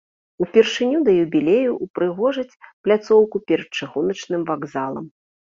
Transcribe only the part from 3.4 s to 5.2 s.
перад чыгуначным вакзалам.